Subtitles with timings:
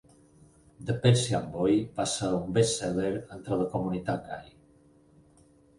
[0.87, 4.53] The Persian Boy va ser un best-seller entre la comunitat gai.